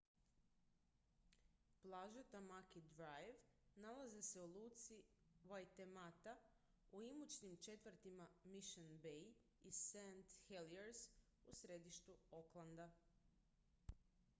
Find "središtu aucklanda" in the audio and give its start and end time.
11.63-12.91